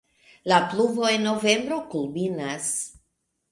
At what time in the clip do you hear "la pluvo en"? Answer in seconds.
0.51-1.27